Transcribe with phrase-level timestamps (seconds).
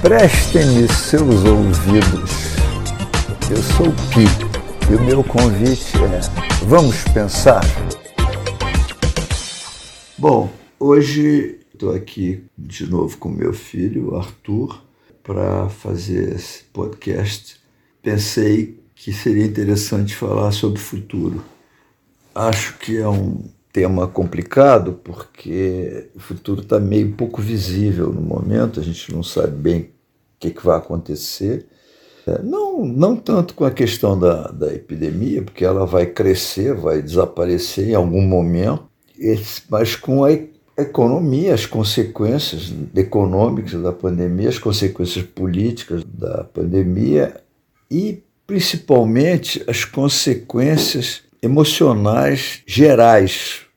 [0.00, 2.30] Prestem-me seus ouvidos.
[3.50, 7.62] Eu sou o Pi e o meu convite é: vamos pensar?
[10.16, 14.80] Bom, hoje estou aqui de novo com meu filho, Arthur,
[15.22, 17.56] para fazer esse podcast.
[18.00, 21.44] Pensei que seria interessante falar sobre o futuro.
[22.32, 23.44] Acho que é um
[23.78, 29.56] tema complicado porque o futuro está meio pouco visível no momento, a gente não sabe
[29.56, 29.86] bem o
[30.40, 31.66] que, que vai acontecer.
[32.26, 37.00] É, não, não tanto com a questão da, da epidemia, porque ela vai crescer, vai
[37.00, 38.88] desaparecer em algum momento,
[39.70, 40.32] mas com a
[40.76, 47.40] economia, as consequências econômicas da pandemia, as consequências políticas da pandemia
[47.88, 53.67] e principalmente as consequências emocionais gerais.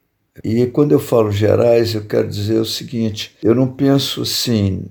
[0.43, 4.85] E quando eu falo gerais, eu quero dizer o seguinte: eu não penso assim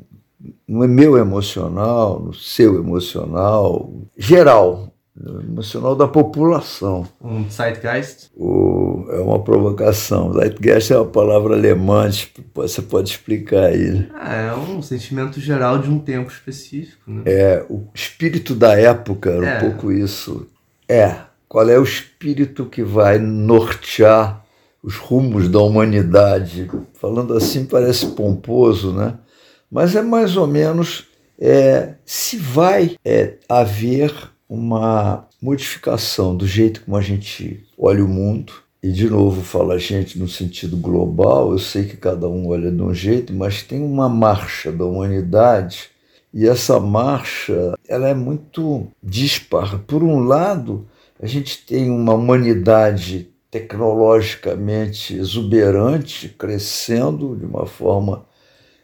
[0.67, 4.93] no meu emocional, no seu emocional, geral,
[5.43, 7.07] emocional da população.
[7.21, 8.31] Um Zeitgeist?
[8.37, 10.33] O, é uma provocação.
[10.33, 12.09] Zeitgeist é uma palavra alemã,
[12.55, 14.09] você pode explicar aí.
[14.15, 17.03] Ah, é um sentimento geral de um tempo específico.
[17.11, 17.23] Né?
[17.27, 19.57] É, o espírito da época era é.
[19.59, 20.47] um pouco isso.
[20.89, 21.17] É,
[21.49, 24.40] qual é o espírito que vai nortear
[24.83, 26.71] os rumos da humanidade.
[26.95, 29.19] Falando assim parece pomposo, né?
[29.71, 31.07] Mas é mais ou menos
[31.39, 34.13] é, se vai é, haver
[34.49, 38.53] uma modificação do jeito como a gente olha o mundo.
[38.83, 42.71] E de novo fala a gente no sentido global, eu sei que cada um olha
[42.71, 45.91] de um jeito, mas tem uma marcha da humanidade
[46.33, 49.81] e essa marcha ela é muito dispar.
[49.81, 50.87] Por um lado,
[51.21, 58.25] a gente tem uma humanidade tecnologicamente exuberante, crescendo de uma forma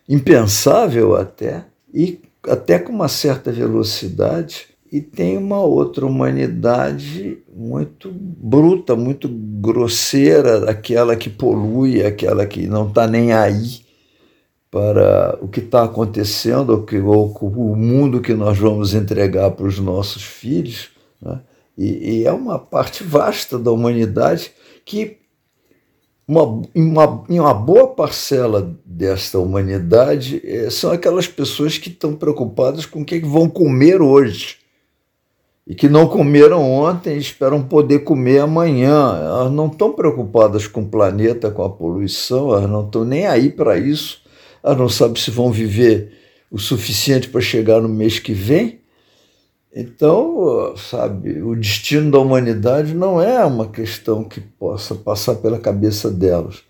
[0.09, 8.95] impensável até, e até com uma certa velocidade, e tem uma outra humanidade muito bruta,
[8.95, 13.85] muito grosseira, aquela que polui, aquela que não está nem aí
[14.71, 19.67] para o que está acontecendo, ou, que, ou o mundo que nós vamos entregar para
[19.67, 20.91] os nossos filhos.
[21.21, 21.41] Né?
[21.77, 24.53] E, e é uma parte vasta da humanidade
[24.85, 25.19] que,
[26.27, 33.03] uma, uma, uma boa parcela desta humanidade, é, são aquelas pessoas que estão preocupadas com
[33.03, 34.59] o que, é que vão comer hoje
[35.67, 39.19] e que não comeram ontem e esperam poder comer amanhã.
[39.19, 43.51] Elas não estão preocupadas com o planeta, com a poluição, elas não estão nem aí
[43.51, 44.23] para isso.
[44.63, 46.13] Elas não sabem se vão viver
[46.51, 48.81] o suficiente para chegar no mês que vem.
[49.79, 56.11] Então, sabe, o destino da humanidade não é uma questão que possa passar pela cabeça
[56.11, 56.63] delas.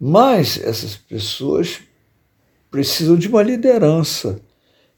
[0.00, 1.80] Mas essas pessoas
[2.70, 4.40] precisam de uma liderança.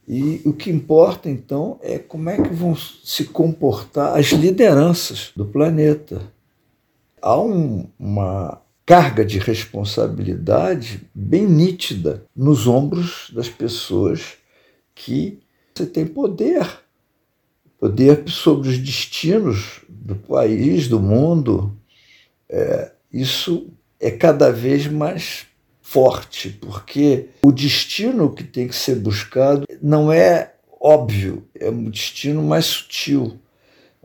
[0.06, 5.44] E o que importa, então, é como é que vão se comportar as lideranças do
[5.44, 6.22] planeta.
[7.20, 14.34] Há um, uma carga de responsabilidade bem nítida nos ombros das pessoas
[14.94, 15.40] que
[15.92, 16.86] tem poder
[17.78, 21.76] poder sobre os destinos do país, do mundo,
[22.48, 23.68] é, isso
[24.00, 25.46] é cada vez mais
[25.80, 32.42] forte, porque o destino que tem que ser buscado não é óbvio, é um destino
[32.42, 33.38] mais sutil.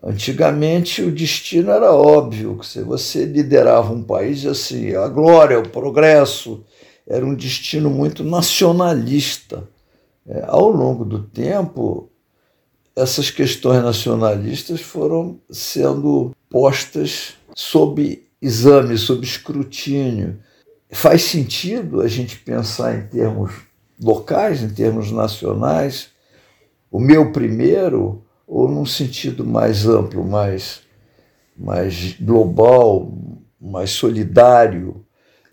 [0.01, 6.63] Antigamente o destino era óbvio, se você liderava um país assim, a glória, o progresso,
[7.07, 9.67] era um destino muito nacionalista.
[10.25, 12.09] É, ao longo do tempo,
[12.95, 20.39] essas questões nacionalistas foram sendo postas sob exame, sob escrutínio.
[20.91, 23.51] Faz sentido a gente pensar em termos
[23.99, 26.09] locais, em termos nacionais,
[26.91, 30.81] o meu primeiro, ou num sentido mais amplo, mais,
[31.57, 33.11] mais global,
[33.59, 35.03] mais solidário.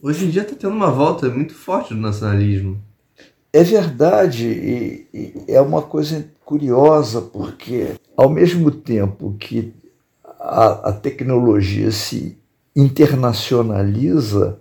[0.03, 2.83] Hoje em dia está tendo uma volta muito forte do nacionalismo.
[3.53, 9.75] É verdade, e, e é uma coisa curiosa, porque ao mesmo tempo que
[10.39, 12.39] a, a tecnologia se
[12.77, 14.59] internacionaliza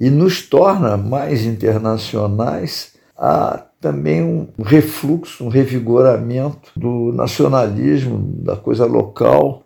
[0.00, 8.86] e nos torna mais internacionais, há também um refluxo, um revigoramento do nacionalismo, da coisa
[8.86, 9.62] local.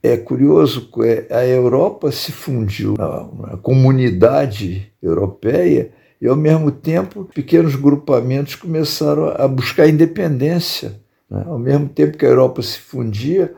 [0.00, 5.90] É curioso, é, a Europa se fundiu na, na comunidade europeia
[6.20, 11.00] e, ao mesmo tempo, pequenos grupamentos começaram a buscar independência.
[11.30, 11.44] Né?
[11.46, 13.54] Ao mesmo tempo que a Europa se fundia,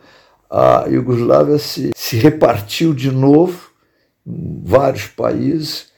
[0.51, 3.71] a Iugoslávia se, se repartiu de novo
[4.27, 5.89] em vários países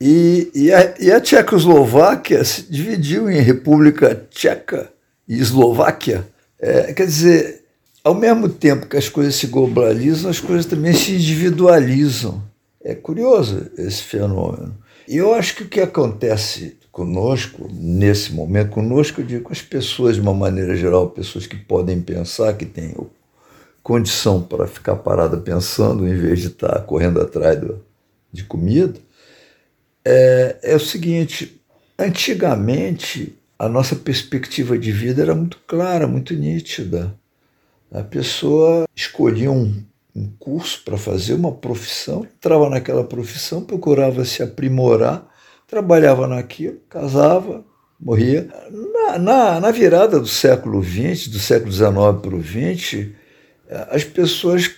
[0.00, 4.90] e, e, a, e a Tchecoslováquia se dividiu em República Tcheca
[5.26, 6.28] e Eslováquia.
[6.58, 7.64] É, quer dizer,
[8.02, 12.42] ao mesmo tempo que as coisas se globalizam, as coisas também se individualizam.
[12.82, 14.76] É curioso esse fenômeno.
[15.06, 20.14] Eu acho que o que acontece conosco, nesse momento, conosco, eu digo com as pessoas
[20.14, 22.94] de uma maneira geral, pessoas que podem pensar, que têm
[23.82, 27.84] condição para ficar parada pensando em vez de estar correndo atrás do,
[28.32, 28.98] de comida,
[30.04, 31.60] é, é o seguinte:
[31.98, 37.14] antigamente a nossa perspectiva de vida era muito clara, muito nítida.
[37.92, 39.84] A pessoa escolhia um,
[40.14, 45.26] um curso para fazer uma profissão, entrava naquela profissão, procurava se aprimorar,
[45.66, 47.64] trabalhava naquilo, casava,
[47.98, 48.48] morria.
[48.70, 53.08] Na, na, na virada do século XX, do século XIX para o XX,
[53.90, 54.70] as pessoas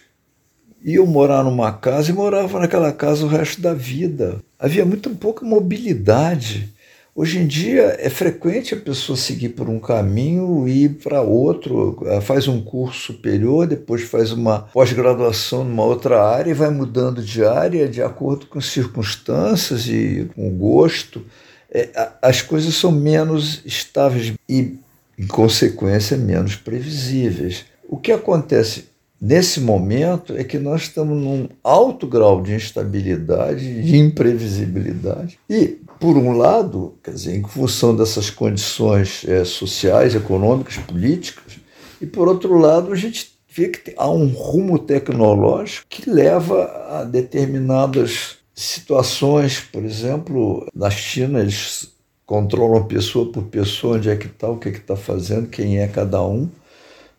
[0.83, 4.41] iam morar numa casa e moravam naquela casa o resto da vida.
[4.59, 6.73] Havia muito pouca mobilidade.
[7.19, 11.97] Hoje em dia é frequente a pessoa seguir por um caminho e ir para outro,
[12.21, 17.43] faz um curso superior, depois faz uma pós-graduação numa outra área e vai mudando de
[17.43, 21.25] área de acordo com circunstâncias e com gosto.
[21.71, 21.89] É,
[22.21, 24.79] as coisas são menos estáveis e,
[25.19, 27.65] em consequência, menos previsíveis.
[27.89, 28.91] O que acontece
[29.21, 35.39] nesse momento é que nós estamos num alto grau de instabilidade, de imprevisibilidade.
[35.49, 41.59] E, por um lado, quer dizer, em função dessas condições é, sociais, econômicas, políticas,
[42.01, 47.05] e por outro lado, a gente vê que há um rumo tecnológico que leva a
[47.05, 54.49] determinadas situações, por exemplo, na China eles controlam pessoa por pessoa onde é que está,
[54.49, 56.51] o que é está fazendo, quem é cada um,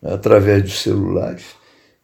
[0.02, 1.44] né, através dos celulares.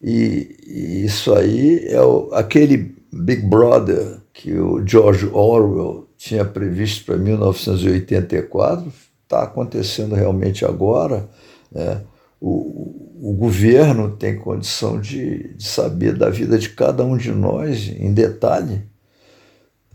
[0.04, 7.06] E, e isso aí é o, aquele Big Brother que o George Orwell tinha previsto
[7.06, 8.92] para 1984,
[9.22, 11.28] está acontecendo realmente agora.
[11.72, 12.02] Né?
[12.40, 17.88] O, o governo tem condição de, de saber da vida de cada um de nós
[17.88, 18.82] em detalhe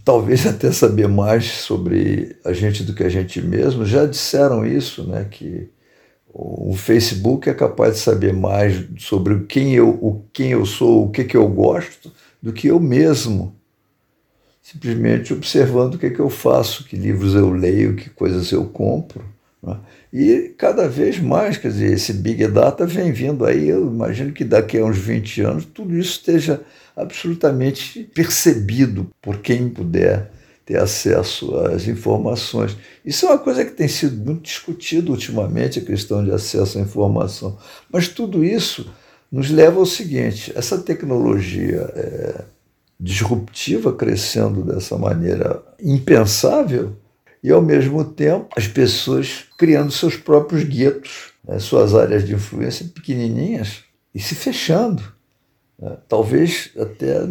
[0.10, 3.86] talvez até saber mais sobre a gente do que a gente mesmo.
[3.86, 5.28] Já disseram isso, né?
[5.30, 5.70] Que
[6.32, 11.10] o Facebook é capaz de saber mais sobre quem eu, o quem eu sou, o
[11.10, 12.12] que, que eu gosto,
[12.42, 13.56] do que eu mesmo.
[14.62, 19.26] Simplesmente observando o que, que eu faço, que livros eu leio, que coisas eu compro.
[19.64, 19.78] Né?
[20.14, 23.68] E cada vez mais, quer dizer, esse Big Data vem vindo aí.
[23.68, 26.62] Eu imagino que daqui a uns 20 anos tudo isso esteja
[26.96, 30.32] absolutamente percebido por quem puder
[30.70, 32.78] ter acesso às informações.
[33.04, 36.82] Isso é uma coisa que tem sido muito discutido ultimamente, a questão de acesso à
[36.82, 37.58] informação.
[37.92, 38.88] Mas tudo isso
[39.32, 42.44] nos leva ao seguinte: essa tecnologia é,
[43.00, 46.96] disruptiva crescendo dessa maneira impensável,
[47.42, 52.86] e ao mesmo tempo as pessoas criando seus próprios guetos, né, suas áreas de influência
[52.94, 55.02] pequenininhas e se fechando.
[55.80, 57.28] Né, talvez até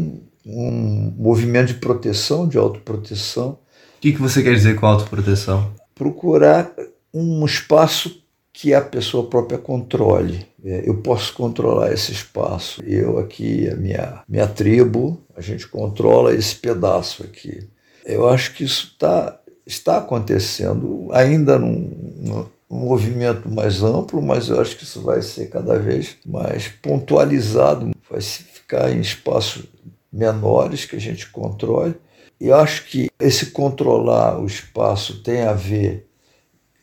[0.49, 3.51] um movimento de proteção, de autoproteção.
[3.51, 5.75] O que, que você quer dizer com autoproteção?
[5.95, 6.73] Procurar
[7.13, 8.23] um espaço
[8.53, 10.47] que a pessoa própria controle.
[10.65, 12.83] É, eu posso controlar esse espaço.
[12.85, 17.69] Eu aqui, a minha, minha tribo, a gente controla esse pedaço aqui.
[18.05, 21.89] Eu acho que isso tá, está acontecendo ainda num,
[22.21, 27.91] num movimento mais amplo, mas eu acho que isso vai ser cada vez mais pontualizado,
[28.11, 29.69] vai ficar em espaço
[30.13, 31.95] menores que a gente controle.
[32.41, 36.07] E acho que esse controlar o espaço tem a ver,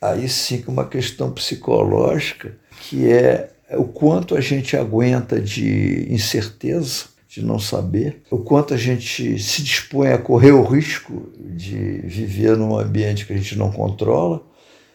[0.00, 7.06] aí sim, com uma questão psicológica, que é o quanto a gente aguenta de incerteza,
[7.26, 12.56] de não saber, o quanto a gente se dispõe a correr o risco de viver
[12.56, 14.42] num ambiente que a gente não controla.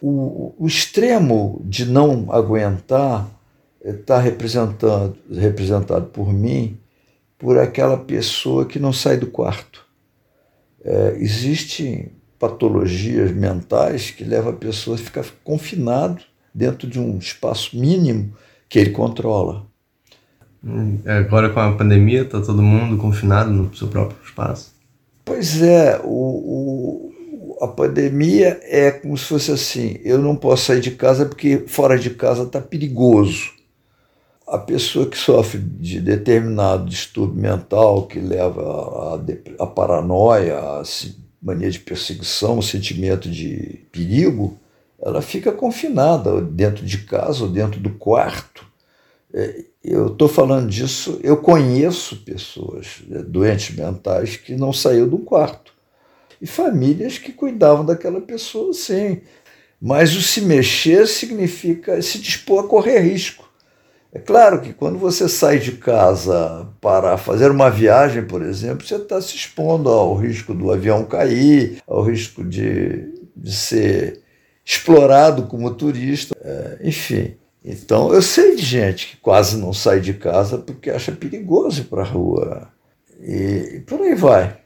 [0.00, 3.30] O, o extremo de não aguentar
[3.84, 6.78] está representado, representado por mim
[7.42, 9.84] por aquela pessoa que não sai do quarto.
[10.84, 16.22] É, existem patologias mentais que levam a pessoa a ficar confinado
[16.54, 18.32] dentro de um espaço mínimo
[18.68, 19.66] que ele controla.
[20.64, 24.72] Hum, agora com a pandemia está todo mundo confinado no seu próprio espaço.
[25.24, 27.10] Pois é, o,
[27.58, 31.64] o, a pandemia é como se fosse assim: eu não posso sair de casa porque
[31.66, 33.61] fora de casa está perigoso
[34.52, 39.18] a pessoa que sofre de determinado distúrbio mental que leva
[39.58, 40.82] à, paranoia, à
[41.40, 44.58] mania de perseguição, o sentimento de perigo,
[45.00, 48.62] ela fica confinada dentro de casa ou dentro do quarto.
[49.32, 55.18] É, eu estou falando disso, eu conheço pessoas né, doentes mentais que não saíram do
[55.18, 55.72] quarto.
[56.42, 59.22] E famílias que cuidavam daquela pessoa sim.
[59.80, 63.50] Mas o se mexer significa se dispor a correr risco.
[64.14, 68.96] É claro que quando você sai de casa para fazer uma viagem, por exemplo, você
[68.96, 74.20] está se expondo ao risco do avião cair, ao risco de, de ser
[74.62, 77.36] explorado como turista, é, enfim.
[77.64, 81.84] Então eu sei de gente que quase não sai de casa porque acha perigoso ir
[81.84, 82.68] para a rua.
[83.18, 84.58] E, e, por aí vai.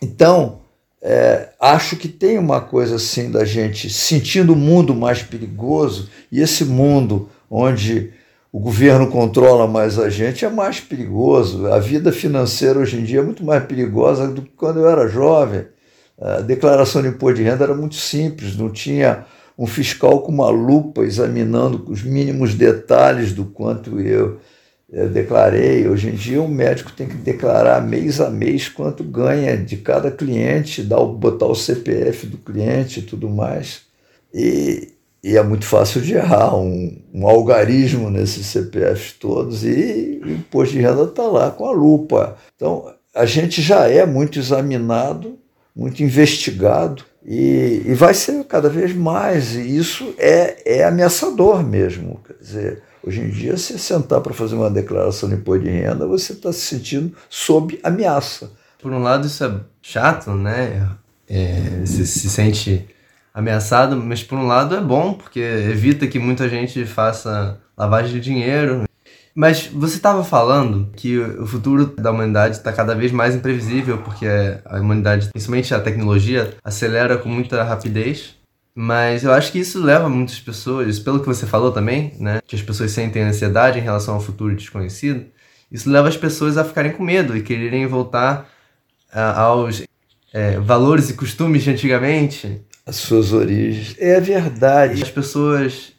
[0.00, 0.60] Então,
[1.02, 6.40] é, acho que tem uma coisa assim da gente sentindo o mundo mais perigoso, e
[6.40, 8.12] esse mundo onde
[8.52, 11.66] o governo controla mais a gente, é mais perigoso.
[11.66, 15.08] A vida financeira hoje em dia é muito mais perigosa do que quando eu era
[15.08, 15.66] jovem.
[16.18, 19.26] A declaração de imposto de renda era muito simples, não tinha
[19.58, 24.38] um fiscal com uma lupa examinando os mínimos detalhes do quanto eu,
[24.90, 25.88] eu declarei.
[25.88, 30.10] Hoje em dia, o médico tem que declarar mês a mês quanto ganha de cada
[30.10, 33.82] cliente, botar o CPF do cliente e tudo mais.
[34.32, 34.95] E,
[35.26, 40.74] e é muito fácil de errar um, um algarismo nesses CPFs todos e o imposto
[40.74, 42.36] de renda está lá com a lupa.
[42.54, 45.36] Então, a gente já é muito examinado,
[45.74, 49.56] muito investigado e, e vai ser cada vez mais.
[49.56, 52.20] E isso é, é ameaçador mesmo.
[52.24, 56.06] Quer dizer, hoje em dia, se sentar para fazer uma declaração de imposto de renda,
[56.06, 58.52] você está se sentindo sob ameaça.
[58.80, 60.88] Por um lado, isso é chato, né?
[61.28, 62.86] É, você se sente
[63.36, 68.20] ameaçado, mas por um lado é bom, porque evita que muita gente faça lavagem de
[68.20, 68.84] dinheiro.
[69.34, 74.26] Mas você estava falando que o futuro da humanidade está cada vez mais imprevisível, porque
[74.64, 78.34] a humanidade, principalmente a tecnologia, acelera com muita rapidez.
[78.74, 82.56] Mas eu acho que isso leva muitas pessoas, pelo que você falou também, né, que
[82.56, 85.26] as pessoas sentem ansiedade em relação ao futuro desconhecido,
[85.70, 88.48] isso leva as pessoas a ficarem com medo e quererem voltar
[89.14, 89.82] uh, aos
[90.32, 93.96] é, valores e costumes de antigamente, as suas origens.
[93.98, 95.00] É verdade.
[95.00, 95.92] E as pessoas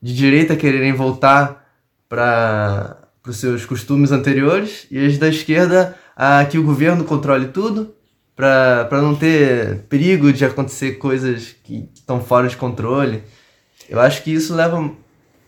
[0.00, 1.66] de direita quererem voltar
[2.08, 7.94] para os seus costumes anteriores e as da esquerda a que o governo controle tudo
[8.36, 13.22] para não ter perigo de acontecer coisas que estão fora de controle.
[13.88, 14.90] Eu acho que isso leva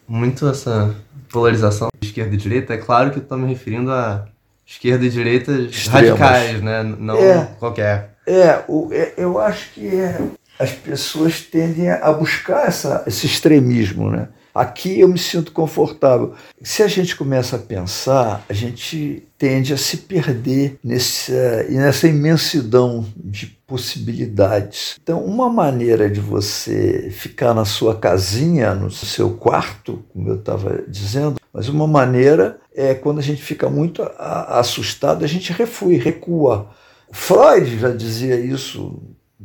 [0.08, 0.94] muito a essa
[1.30, 2.74] polarização de esquerda e direita.
[2.74, 4.26] É claro que eu estou me referindo a
[4.64, 5.52] esquerda e direita
[5.90, 6.82] radicais, né?
[6.82, 8.16] Não é, qualquer.
[8.26, 10.20] É, o, é, eu acho que é,
[10.58, 14.28] as pessoas tendem a buscar essa, esse extremismo, né?
[14.56, 16.32] Aqui eu me sinto confortável.
[16.62, 23.06] Se a gente começa a pensar, a gente tende a se perder nessa, nessa imensidão
[23.14, 24.96] de possibilidades.
[25.02, 30.84] Então, uma maneira de você ficar na sua casinha, no seu quarto, como eu estava
[30.88, 36.70] dizendo, mas uma maneira é quando a gente fica muito assustado, a gente refui, recua.
[37.12, 39.02] Freud já dizia isso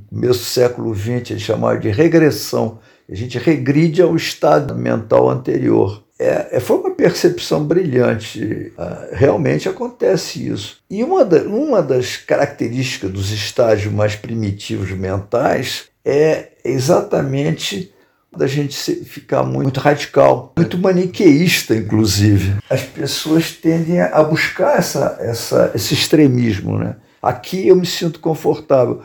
[0.10, 2.80] começo do século XX, eles chamaram de regressão.
[3.10, 6.04] A gente regride ao estado mental anterior.
[6.18, 8.72] É, é, foi uma percepção brilhante.
[8.78, 10.78] Ah, realmente acontece isso.
[10.90, 17.94] E uma, da, uma das características dos estágios mais primitivos mentais é exatamente
[18.38, 22.56] da gente ficar muito radical, muito maniqueísta, inclusive.
[22.70, 26.78] As pessoas tendem a buscar essa, essa, esse extremismo.
[26.78, 26.96] Né?
[27.22, 29.02] Aqui eu me sinto confortável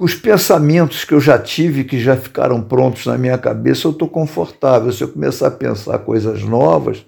[0.00, 3.90] com os pensamentos que eu já tive, que já ficaram prontos na minha cabeça, eu
[3.90, 4.90] estou confortável.
[4.90, 7.04] Se eu começar a pensar coisas novas,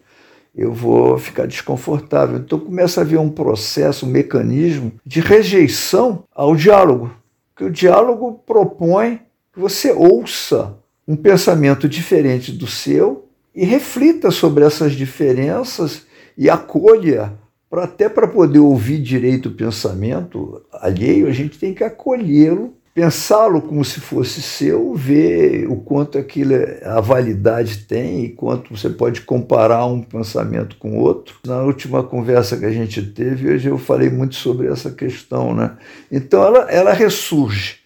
[0.55, 2.37] eu vou ficar desconfortável.
[2.37, 7.11] Então começa a haver um processo, um mecanismo de rejeição ao diálogo.
[7.57, 9.23] Que o diálogo propõe
[9.55, 10.77] que você ouça
[11.09, 16.03] um pensamento diferente do seu e reflita sobre essas diferenças
[16.37, 17.33] e acolha
[17.71, 23.63] para até para poder ouvir direito o pensamento alheio, a gente tem que acolhê-lo pensá-lo
[23.63, 28.91] como se fosse seu, ver o quanto aquilo é, a validade tem e quanto você
[28.91, 31.37] pode comparar um pensamento com outro.
[31.47, 35.77] Na última conversa que a gente teve, hoje eu falei muito sobre essa questão, né?
[36.11, 37.77] Então ela, ela ressurge,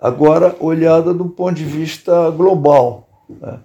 [0.00, 3.60] agora olhada do ponto de vista global, né?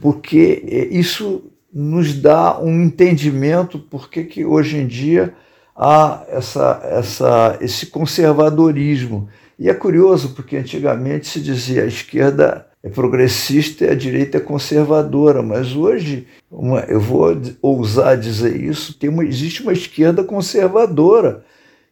[0.00, 5.32] porque é, isso nos dá um entendimento porque que hoje em dia
[5.76, 9.28] há essa, essa, esse conservadorismo
[9.60, 14.40] e é curioso porque antigamente se dizia a esquerda é progressista e a direita é
[14.40, 21.44] conservadora, mas hoje, uma, eu vou ousar dizer isso, tem uma, existe uma esquerda conservadora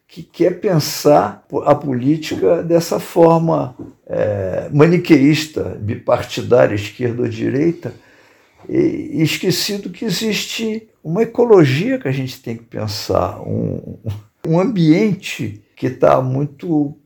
[0.07, 3.75] que quer pensar a política dessa forma
[4.07, 7.93] é, maniqueísta, bipartidária, esquerda ou direita,
[8.67, 13.99] e, e esquecido que existe uma ecologia que a gente tem que pensar, um,
[14.47, 16.97] um ambiente que está muito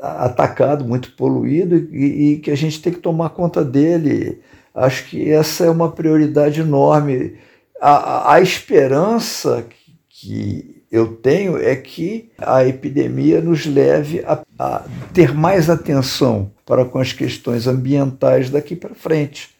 [0.00, 4.40] atacado, muito poluído e, e, que a gente tem que tomar conta dele.
[4.74, 7.36] Acho que essa é uma prioridade enorme.
[7.80, 9.64] A, a esperança
[10.08, 14.84] que eu tenho é que a epidemia nos leve a, a
[15.14, 19.50] ter mais atenção para com as questões ambientais daqui para frente.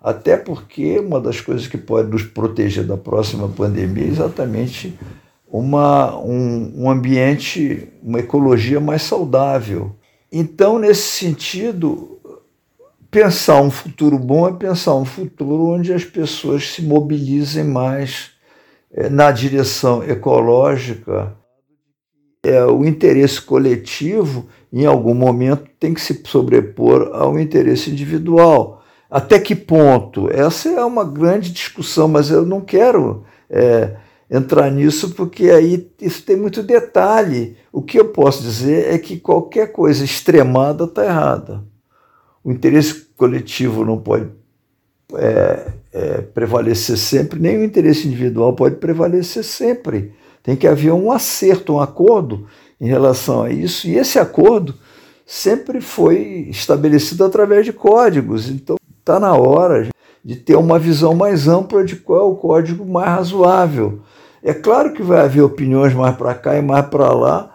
[0.00, 4.98] Até porque uma das coisas que pode nos proteger da próxima pandemia é exatamente
[5.50, 9.96] uma, um, um ambiente, uma ecologia mais saudável.
[10.30, 12.20] Então, nesse sentido,
[13.10, 18.30] pensar um futuro bom é pensar um futuro onde as pessoas se mobilizem mais
[18.92, 21.36] é, na direção ecológica.
[22.42, 28.82] É, o interesse coletivo, em algum momento, tem que se sobrepor ao interesse individual.
[29.10, 30.30] Até que ponto?
[30.30, 33.24] Essa é uma grande discussão, mas eu não quero.
[33.50, 33.96] É,
[34.30, 37.56] entrar nisso, porque aí isso tem muito detalhe.
[37.72, 41.64] O que eu posso dizer é que qualquer coisa extremada está errada.
[42.44, 44.28] O interesse coletivo não pode
[45.14, 50.12] é, é, prevalecer sempre, nem o interesse individual pode prevalecer sempre.
[50.42, 52.46] Tem que haver um acerto, um acordo
[52.80, 54.74] em relação a isso, e esse acordo
[55.26, 58.48] sempre foi estabelecido através de códigos.
[58.48, 59.88] Então, está na hora
[60.24, 64.00] de ter uma visão mais ampla de qual é o código mais razoável
[64.42, 67.54] é claro que vai haver opiniões mais para cá e mais para lá,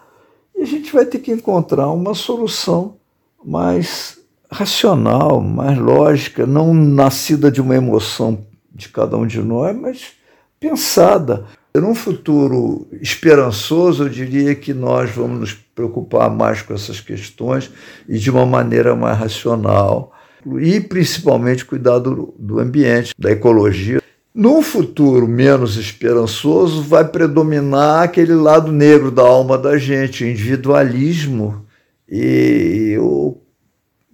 [0.56, 2.98] e a gente vai ter que encontrar uma solução
[3.44, 4.20] mais
[4.52, 10.14] racional, mais lógica, não nascida de uma emoção de cada um de nós, mas
[10.60, 11.46] pensada.
[11.76, 17.70] Num futuro esperançoso, eu diria que nós vamos nos preocupar mais com essas questões
[18.08, 20.14] e de uma maneira mais racional,
[20.60, 24.02] e principalmente cuidar do, do ambiente, da ecologia.
[24.34, 31.66] Num futuro menos esperançoso, vai predominar aquele lado negro da alma da gente, individualismo,
[32.10, 33.42] e eu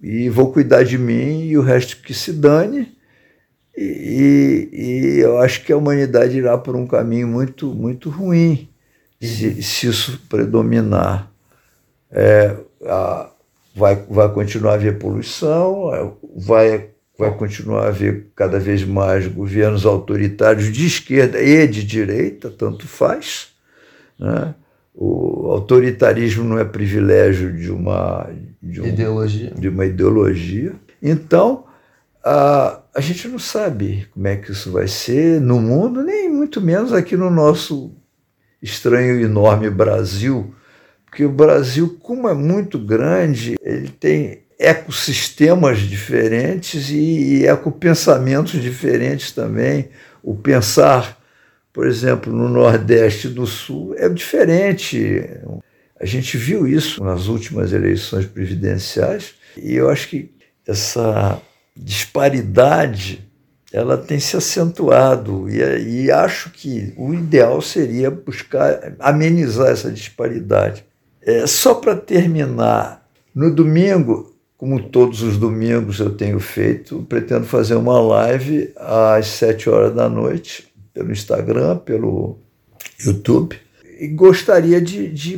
[0.02, 2.92] e vou cuidar de mim e o resto que se dane.
[3.76, 8.68] E, e eu acho que a humanidade irá por um caminho muito, muito ruim
[9.20, 11.30] se, se isso predominar.
[12.10, 13.30] É, a,
[13.74, 19.86] vai, vai continuar a haver poluição, vai vai continuar a haver cada vez mais governos
[19.86, 23.48] autoritários de esquerda e de direita, tanto faz.
[24.18, 24.54] Né?
[24.94, 28.28] O autoritarismo não é privilégio de uma,
[28.62, 29.52] de um, ideologia.
[29.56, 30.74] De uma ideologia.
[31.00, 31.64] Então,
[32.24, 36.60] a, a gente não sabe como é que isso vai ser no mundo, nem muito
[36.60, 37.92] menos aqui no nosso
[38.60, 40.54] estranho e enorme Brasil,
[41.12, 46.94] porque o Brasil, como é muito grande, ele tem ecossistemas diferentes e,
[47.42, 49.90] e ecopensamentos diferentes também.
[50.22, 51.22] O pensar,
[51.70, 55.22] por exemplo, no Nordeste e no Sul é diferente.
[56.00, 60.30] A gente viu isso nas últimas eleições presidenciais e eu acho que
[60.66, 61.38] essa
[61.76, 63.22] disparidade
[63.70, 70.90] ela tem se acentuado e, e acho que o ideal seria buscar amenizar essa disparidade.
[71.24, 74.32] É, só para terminar, no domingo
[74.62, 80.08] como todos os domingos eu tenho feito, pretendo fazer uma live às sete horas da
[80.08, 82.38] noite, pelo Instagram, pelo
[83.04, 83.58] YouTube,
[83.98, 85.36] e gostaria de, de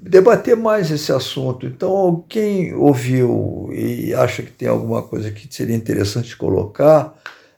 [0.00, 1.66] debater mais esse assunto.
[1.66, 7.12] Então, quem ouviu e acha que tem alguma coisa que seria interessante colocar,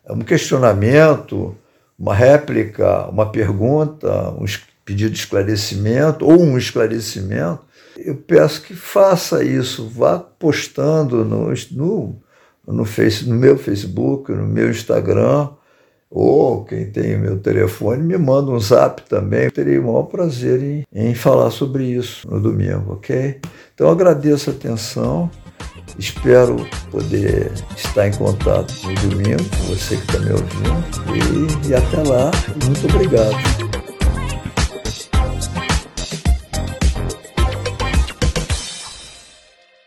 [0.09, 1.55] um questionamento,
[1.99, 4.47] uma réplica, uma pergunta, um
[4.85, 7.61] pedido de esclarecimento ou um esclarecimento,
[7.97, 12.17] eu peço que faça isso, vá postando no, no,
[12.67, 15.51] no, face, no meu Facebook, no meu Instagram,
[16.11, 19.45] ou quem tem o meu telefone, me manda um zap também.
[19.45, 23.41] Eu terei o maior prazer em, em falar sobre isso no domingo, ok?
[23.75, 25.31] Então agradeço a atenção,
[25.99, 26.57] espero
[26.91, 32.31] poder estar em contato no domingo, você que está me ouvindo, e, e até lá,
[32.67, 33.72] muito obrigado.